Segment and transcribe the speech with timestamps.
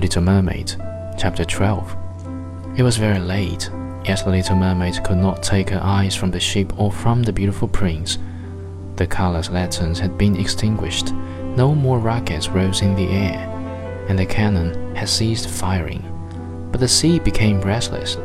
[0.00, 0.76] Little Mermaid,
[1.18, 1.96] Chapter 12.
[2.76, 3.68] It was very late,
[4.04, 7.32] yet the little mermaid could not take her eyes from the ship or from the
[7.32, 8.16] beautiful prince.
[8.94, 11.12] The colorless lanterns had been extinguished,
[11.56, 16.04] no more rockets rose in the air, and the cannon had ceased firing.
[16.70, 18.16] But the sea became restless,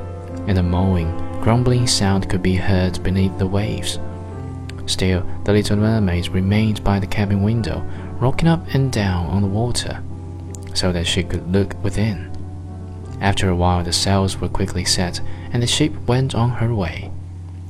[0.46, 1.12] and a moaning,
[1.42, 3.98] grumbling sound could be heard beneath the waves.
[4.86, 7.84] Still, the little mermaid remained by the cabin window,
[8.20, 10.04] rocking up and down on the water,
[10.74, 12.32] so that she could look within.
[13.22, 17.12] After a while, the sails were quickly set, and the ship went on her way.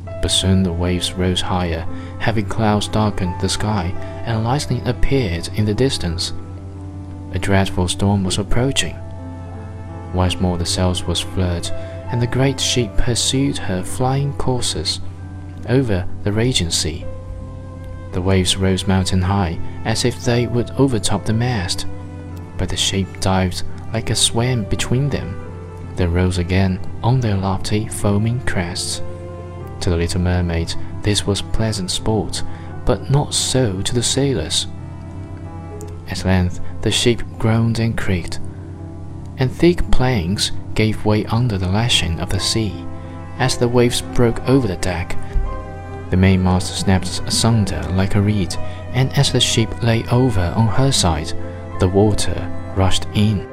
[0.06, 1.86] But soon the waves rose higher,
[2.20, 3.94] heavy clouds darkened the sky,
[4.26, 6.34] and lightning appeared in the distance.
[7.34, 8.98] A dreadful storm was approaching.
[10.14, 11.72] Once more the sails was furled,
[12.10, 15.02] and the great ship pursued her flying courses
[15.68, 17.06] over the raging sea.
[18.12, 21.88] The waves rose mountain high, as if they would overtop the mast,
[22.64, 25.38] but the ship dived like a swam between them
[25.98, 29.02] then rose again on their lofty, foaming crests.
[29.82, 32.42] To the little mermaid, this was pleasant sport,
[32.86, 34.68] but not so to the sailors.
[36.08, 38.40] At length, the ship groaned and creaked,
[39.40, 42.74] and thick planks gave way under the lashing of the sea
[43.40, 45.18] as the waves broke over the deck.
[46.12, 48.56] The mainmast snapped asunder like a reed,
[48.94, 51.34] and as the ship lay over on her side,
[51.84, 53.53] the water rushed in.